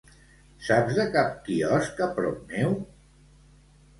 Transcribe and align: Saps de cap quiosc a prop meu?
Saps 0.67 0.95
de 0.99 1.05
cap 1.15 1.35
quiosc 1.49 2.01
a 2.05 2.09
prop 2.17 2.39
meu? 2.53 2.73